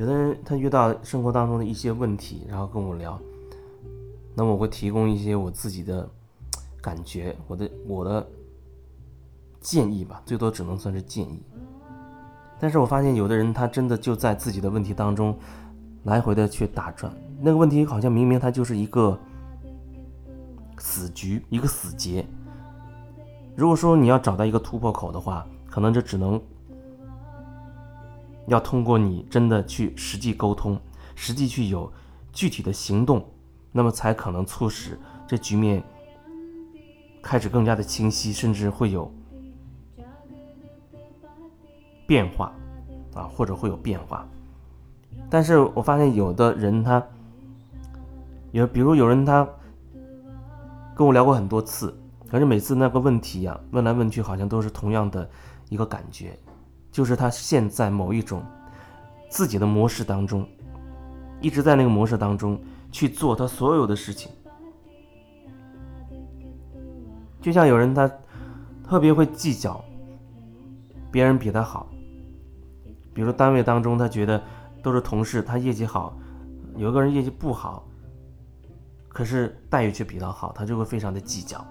[0.00, 3.20] 有的人他遇到生活当中的一些问题，然后跟我聊，
[4.34, 6.08] 那我会提供一些我自己的
[6.80, 8.26] 感觉，我的我的
[9.60, 11.42] 建议吧，最多只能算是建议。
[12.58, 15.36] 但是我发现有的人他真的就在自己的问题当中
[16.04, 19.18] 来回的去打转，那个问题好像明明他就是一个
[20.78, 22.24] 死局，一个死结。
[23.54, 26.40] 如果说你要找到一个突破口的话，可能就只能
[28.50, 30.78] 要通过你真的去实际沟通，
[31.14, 31.90] 实际去有
[32.32, 33.24] 具体的行动，
[33.72, 35.82] 那么才可能促使这局面
[37.22, 39.10] 开始更加的清晰，甚至会有。
[42.06, 42.52] 变化，
[43.14, 44.26] 啊，或者会有变化，
[45.30, 47.00] 但是我发现有的人他，
[48.50, 49.48] 有比如有人他
[50.92, 51.96] 跟我聊过很多次，
[52.28, 55.30] 可是每次那个问题呀问来问去，好像都是同样的
[55.68, 56.36] 一个感觉，
[56.90, 58.42] 就是他现在某一种
[59.28, 60.46] 自己的模式当中，
[61.40, 62.60] 一直在那个模式当中
[62.90, 64.30] 去做他所有的事情，
[67.40, 68.10] 就像有人他
[68.84, 69.82] 特别会计较
[71.10, 71.88] 别人比他好。
[73.12, 74.42] 比如说单位当中，他觉得
[74.82, 76.16] 都是同事，他业绩好，
[76.76, 77.84] 有个人业绩不好，
[79.08, 81.64] 可是待遇却比他好，他就会非常的计较。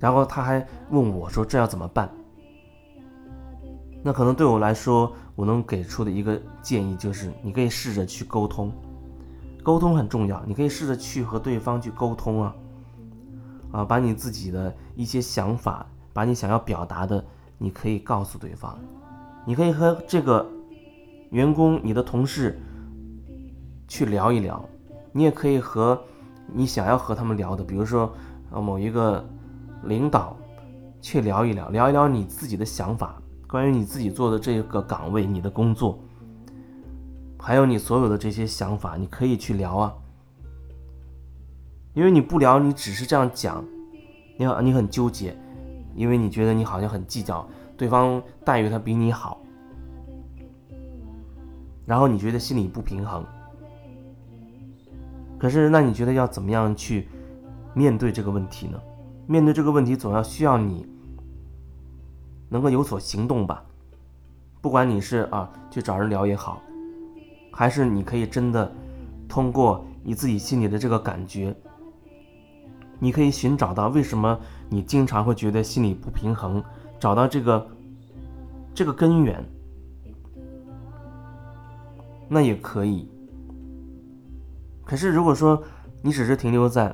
[0.00, 2.10] 然后他还问我说：“这要怎么办？”
[4.02, 8.72] 那可能对我来说，我能给出的一个建议就是，你可以试着去沟通，
[9.62, 12.56] 沟通很重要，你可以试着去和对方去沟通啊，
[13.70, 15.86] 啊，把你自己的一些想法。
[16.12, 17.24] 把你想要表达的，
[17.56, 18.76] 你可以告诉对方，
[19.46, 20.44] 你可以和这个
[21.30, 22.60] 员工、你的同事
[23.86, 24.62] 去聊一聊，
[25.12, 25.98] 你也可以和
[26.52, 28.12] 你想要和他们聊的，比如说
[28.50, 29.24] 呃某一个
[29.84, 30.36] 领导
[31.00, 35.98] 去聊一聊，聊一聊你自己的想法，关于你自己做的这个岗位、你的工作，
[37.38, 39.94] 还有你所有的这些想法，你可以去聊啊，
[41.94, 43.64] 因为你不聊，你只是这样讲，
[44.36, 45.36] 你你很纠结。
[45.96, 47.46] 因为你觉得你好像很计较
[47.76, 49.42] 对方待遇他比你好，
[51.84, 53.26] 然后你觉得心里不平衡。
[55.36, 57.08] 可是那你觉得要怎么样去
[57.74, 58.80] 面对这个问题呢？
[59.30, 60.84] 面对这个问题总要需要你
[62.48, 63.64] 能够有所行动吧。
[64.60, 66.60] 不管你是啊去找人聊也好，
[67.52, 68.72] 还是你可以真的
[69.28, 71.54] 通过你自己心里的这个感觉。
[72.98, 74.36] 你可以寻找到为什么
[74.68, 76.60] 你经常会觉得心里不平衡，
[76.98, 77.64] 找到这个
[78.74, 79.48] 这个根源，
[82.28, 83.08] 那也可以。
[84.84, 85.62] 可是如果说
[86.02, 86.92] 你只是停留在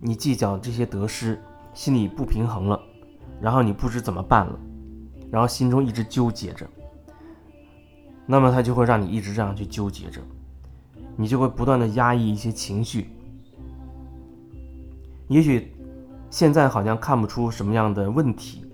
[0.00, 1.38] 你计较这些得失，
[1.74, 2.80] 心里不平衡了，
[3.40, 4.58] 然后你不知怎么办了，
[5.30, 6.66] 然后心中一直纠结着，
[8.24, 10.22] 那么它就会让你一直这样去纠结着，
[11.16, 13.10] 你就会不断的压抑一些情绪。
[15.28, 15.72] 也许
[16.30, 18.64] 现在好像看不出什么样的问题，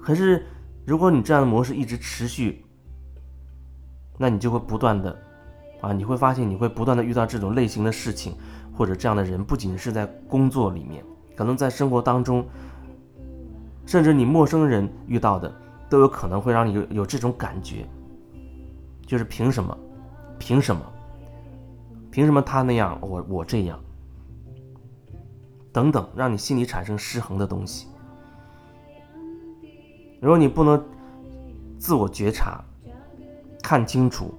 [0.00, 0.44] 可是
[0.84, 2.64] 如果你这样的模式一直持续，
[4.18, 5.16] 那你就会不断的
[5.80, 8.34] 啊，你会发现你会不断的遇到这种类型的事情
[8.72, 11.04] 或者这样的人，不仅是在工作里面，
[11.36, 12.44] 可能在生活当中，
[13.86, 15.52] 甚至你陌生人遇到的
[15.88, 17.86] 都有可能会让你有有这种感觉，
[19.06, 19.76] 就是凭什么？
[20.38, 20.82] 凭什么？
[22.10, 23.78] 凭什么他那样，我我这样？
[25.72, 27.86] 等等，让你心里产生失衡的东西。
[30.20, 30.82] 如果你不能
[31.78, 32.64] 自我觉察，
[33.62, 34.34] 看清楚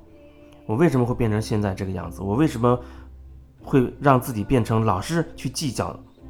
[0.70, 2.80] 我为什么会变成现在这个样子，我为什么
[3.60, 5.88] 会让自己变成老是去计较，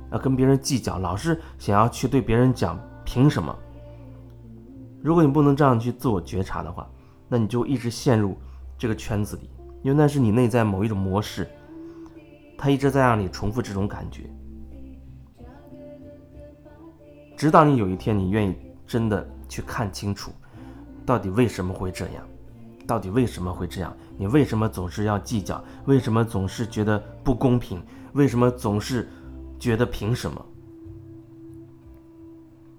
[0.09, 3.53] 啊，跟别人计较，老是想要去对别人讲凭什么？
[5.01, 6.89] 如果你不能这样去自我觉察的话，
[7.27, 8.37] 那你就一直陷入
[8.77, 9.49] 这个圈子里，
[9.83, 11.45] 因为那是你内在某一种模式，
[12.57, 14.23] 它一直在让你重复这种感觉。
[17.35, 18.55] 直到你有一天，你愿意
[18.87, 20.31] 真的去看清楚，
[21.05, 22.23] 到底为什么会这样？
[22.89, 23.95] 到底为什么会这样？
[24.17, 25.63] 你为什么总是要计较？
[25.85, 27.79] 为什么总是觉得不公平？
[28.13, 29.07] 为什么总是
[29.59, 30.43] 觉得凭什么？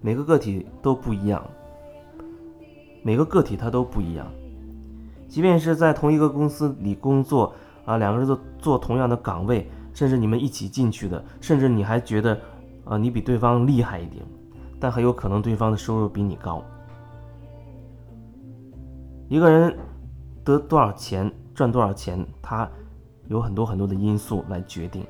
[0.01, 1.41] 每个个体都不一样，
[3.03, 4.27] 每个个体他都不一样。
[5.29, 7.53] 即便是在同一个公司里工作
[7.85, 12.37] 啊，两个人都做同样的岗位，甚至你们一起进去的，甚至你还觉得
[12.83, 14.25] 啊，你比对方厉害一点。
[14.77, 16.61] 但很有可能对方的收入比你高。
[19.29, 19.73] 一个人
[20.43, 22.69] 得多少钱、赚多少钱，它
[23.27, 25.05] 有很多很多的因素来决定，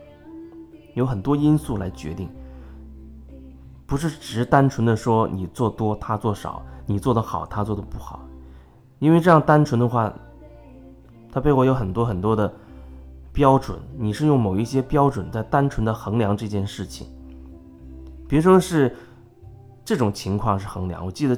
[0.93, 2.29] 有很多因素来决定，
[3.85, 8.19] 不是只是单纯的说你做多他做少，你做的好他做的不好，
[8.99, 10.13] 因为这样单纯的话，
[11.31, 12.53] 它背后有很多很多的
[13.31, 17.07] 标准，你是用某一些标准在单纯的衡量这件事情。
[18.27, 18.95] 别说是
[19.83, 21.37] 这种情况是衡量，我记得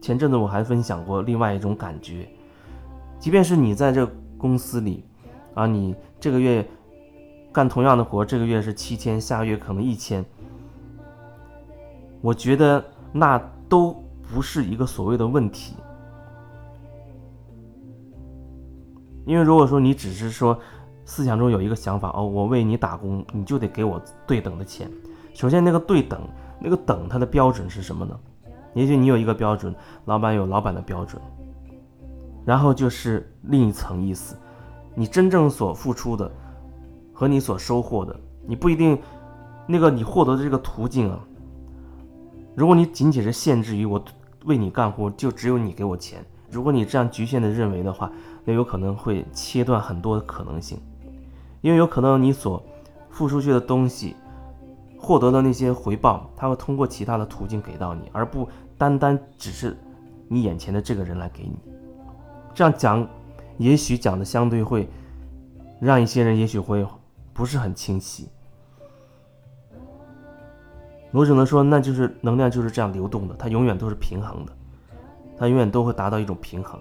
[0.00, 2.28] 前阵子我还分享过另外一种感觉，
[3.18, 4.08] 即便是你在这
[4.38, 5.04] 公司里，
[5.54, 6.66] 啊，你这个月
[7.52, 10.24] 干同样的活，这个月是七千，下个月可能一千，
[12.20, 13.96] 我觉得那都
[14.32, 15.74] 不是一个所谓的问题，
[19.24, 20.58] 因为如果说你只是说
[21.04, 24.90] 思想中有一个想法，哦，我为你打工，你就得给我对等的钱。
[25.34, 26.20] 首先，那个对等，
[26.60, 28.18] 那个等，它的标准是什么呢？
[28.74, 29.74] 也许你有一个标准，
[30.04, 31.20] 老板有老板的标准，
[32.46, 34.36] 然后就是另一层意思，
[34.94, 36.30] 你真正所付出的
[37.12, 38.98] 和你所收获的，你不一定
[39.66, 41.20] 那个你获得的这个途径啊。
[42.54, 44.02] 如果你仅仅是限制于我
[44.44, 48.10] 为你干活，就只有你给我钱，如果你这样局限的认为的话，
[48.44, 50.78] 那有可能会切断很多的可能性，
[51.60, 52.62] 因为有可能你所
[53.10, 54.16] 付出去的东西。
[54.98, 59.76] 获得的那些回报，他会通过其他的途径给到你，而不单单只是
[60.26, 61.75] 你眼前的这个人来给你。
[62.56, 63.06] 这样讲，
[63.58, 64.88] 也许讲的相对会
[65.78, 66.86] 让一些人也许会
[67.34, 68.30] 不是很清晰。
[71.10, 74.52] 我只能说，那就是能量就是这样流动的，它永远都是平衡的，
[75.36, 76.80] 它永远都会达到一种平衡。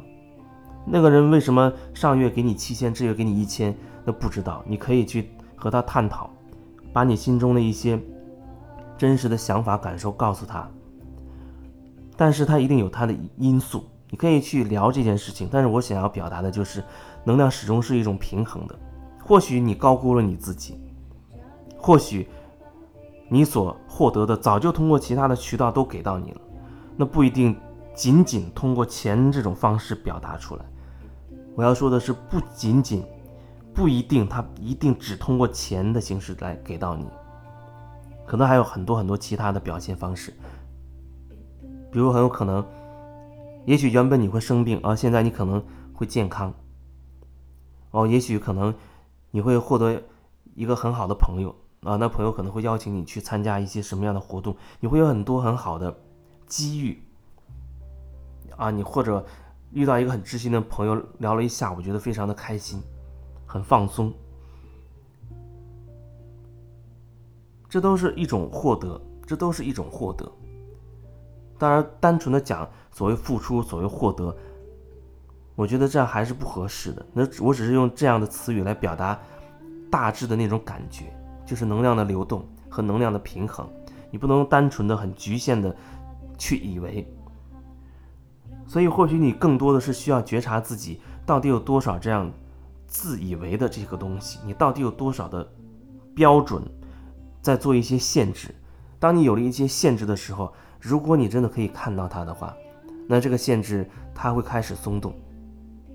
[0.85, 3.75] 那个人为什么上月给你七千，这月给你一千，
[4.05, 6.29] 那不知道，你可以去和他探讨，
[6.93, 7.99] 把你心中的一些。
[8.97, 10.65] 真实的想法、感受告诉他，
[12.15, 13.83] 但是他一定有他的因素。
[14.15, 16.81] 你可以去聊这件事情，但是我想要表达的就是，
[17.25, 18.73] 能量始终是一种平衡的。
[19.21, 20.79] 或许你高估了你自己，
[21.77, 22.25] 或许
[23.27, 26.39] 你所获得的早就通过其他的渠道都给到你了，
[26.95, 27.57] 那不一定
[27.93, 30.63] 仅仅通过钱这种方式表达出来。
[31.53, 33.03] 我要说的是，不仅仅，
[33.73, 37.05] 不一定，他一定只通过钱的形式来给到你。
[38.25, 40.33] 可能还有很多很多其他的表现方式，
[41.91, 42.65] 比如很有可能，
[43.65, 45.63] 也许原本你会生病，而现在你可能
[45.93, 46.53] 会健康。
[47.91, 48.73] 哦，也许可能
[49.31, 50.03] 你会获得
[50.53, 55.95] 一个很好的朋友啊，那朋友可能会邀请你去参加一些什么样的活动，你会有很多很好的
[56.45, 57.01] 机遇。
[58.57, 59.25] 啊，你或者
[59.71, 62.81] 遇到一个很知心的朋友，聊了一下午，觉得非常的开心，
[63.45, 64.13] 很放松。
[67.67, 70.31] 这都是一种获得，这都是一种获得。
[71.57, 74.33] 当然，单纯的讲所谓付出、所谓获得，
[75.53, 77.05] 我觉得这样还是不合适的。
[77.11, 79.19] 那我只是用这样的词语来表达
[79.91, 81.13] 大致的那种感觉，
[81.45, 83.67] 就是能量的流动和能量的平衡。
[84.09, 85.75] 你不能单纯的、很局限的
[86.37, 87.05] 去以为。
[88.65, 92.31] 所以，或许你更多的是需要觉察自己到底有多少这样
[92.87, 95.45] 自以为的这个东西，你到底有多少的
[96.15, 96.63] 标准。
[97.41, 98.55] 在做一些限制，
[98.97, 100.51] 当你有了一些限制的时候，
[100.81, 102.55] 如果你真的可以看到它的话，
[103.07, 105.13] 那这个限制它会开始松动，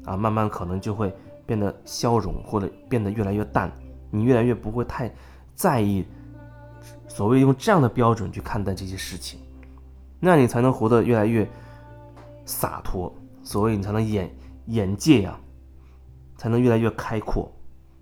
[0.05, 1.15] 啊，慢慢可能就会
[1.47, 3.71] 变得消融或者变得越来越淡，
[4.11, 5.13] 你越来越不会太
[5.55, 6.05] 在意
[7.09, 9.41] 所谓用这样的标准去看待这些事情，
[10.19, 11.49] 那你才能活得越来越
[12.45, 14.31] 洒脱，所谓你才能眼
[14.67, 15.39] 眼界呀，
[16.37, 17.51] 才能越来越开阔，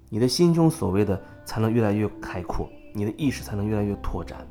[0.08, 2.68] 你的心中所谓的才能越来越开阔。
[2.94, 4.44] 你的意识才能越来越拓展。